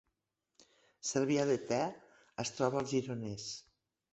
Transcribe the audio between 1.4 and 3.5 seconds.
de Ter es troba al Gironès